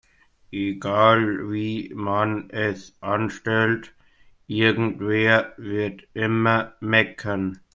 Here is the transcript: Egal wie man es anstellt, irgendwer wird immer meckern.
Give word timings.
Egal 0.55 1.51
wie 1.51 1.93
man 1.93 2.49
es 2.49 2.95
anstellt, 3.01 3.93
irgendwer 4.47 5.53
wird 5.57 6.07
immer 6.15 6.73
meckern. 6.79 7.59